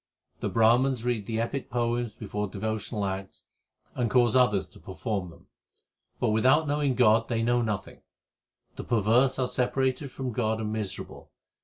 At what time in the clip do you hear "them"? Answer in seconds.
5.29-5.45